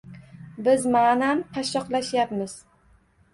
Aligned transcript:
Biz 0.67 0.87
ma`nan 0.95 1.43
qashshoqlashyapmiz 1.59 2.57